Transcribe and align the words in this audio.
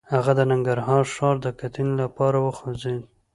هغه 0.13 0.31
د 0.39 0.41
ننګرهار 0.51 1.03
ښار 1.15 1.35
د 1.45 1.47
کتنې 1.59 1.93
لپاره 2.03 2.37
وخوځېد. 2.45 3.01